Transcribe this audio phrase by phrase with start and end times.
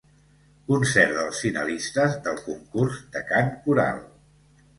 [0.69, 4.03] Concert dels finalistes del concurs de cant coral.